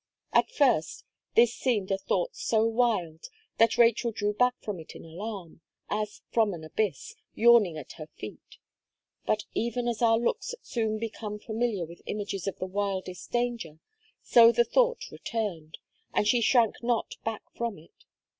At 0.33 0.49
first, 0.49 1.03
this 1.35 1.53
seemed 1.53 1.91
a 1.91 1.97
thought 1.99 2.35
so 2.35 2.65
wild, 2.65 3.27
that 3.59 3.77
Rachel 3.77 4.11
drew 4.11 4.33
back 4.33 4.55
from 4.59 4.79
it 4.79 4.95
in 4.95 5.05
alarm, 5.05 5.61
as 5.91 6.23
from 6.31 6.55
an 6.55 6.63
abyss 6.63 7.13
yawning 7.35 7.77
at 7.77 7.91
her 7.97 8.07
feet. 8.07 8.57
But 9.27 9.43
even 9.53 9.87
as 9.87 10.01
our 10.01 10.17
looks 10.17 10.55
soon 10.63 10.97
become 10.97 11.37
familiar 11.37 11.85
with 11.85 12.01
images 12.07 12.47
of 12.47 12.57
the 12.57 12.65
wildest 12.65 13.31
danger, 13.31 13.77
so 14.23 14.51
the 14.51 14.63
thought 14.65 15.11
returned; 15.11 15.77
and 16.15 16.27
she 16.27 16.41
shrank 16.41 16.81
not 16.81 17.17
back 17.23 17.43
from 17.53 17.77
it. 17.77 18.05